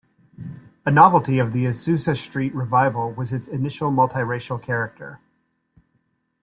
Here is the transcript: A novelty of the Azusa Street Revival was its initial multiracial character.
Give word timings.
A 0.83 0.89
novelty 0.89 1.37
of 1.37 1.53
the 1.53 1.65
Azusa 1.65 2.15
Street 2.17 2.55
Revival 2.55 3.11
was 3.13 3.31
its 3.31 3.47
initial 3.47 3.91
multiracial 3.91 4.59
character. 4.59 5.19